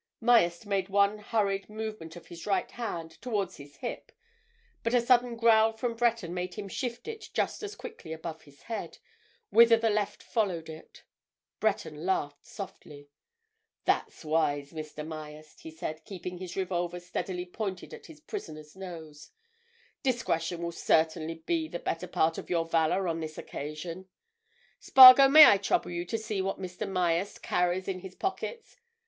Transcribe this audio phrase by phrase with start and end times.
[0.19, 4.11] Myerst made one hurried movement of his right hand towards his hip,
[4.81, 8.63] but a sudden growl from Breton made him shift it just as quickly above his
[8.63, 8.97] head,
[9.51, 11.03] whither the left followed it.
[11.59, 13.11] Breton laughed softly.
[13.85, 15.05] "That's wise, Mr.
[15.05, 19.29] Myerst," he said, keeping his revolver steadily pointed at his prisoner's nose.
[20.01, 24.07] "Discretion will certainly be the better part of your valour on this occasion.
[24.79, 26.89] Spargo—may I trouble you to see what Mr.
[26.89, 28.77] Myerst carries in his pockets?